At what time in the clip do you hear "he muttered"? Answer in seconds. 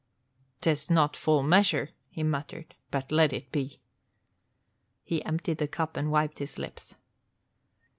2.09-2.73